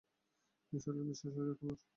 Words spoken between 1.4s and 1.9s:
আছে তোমার?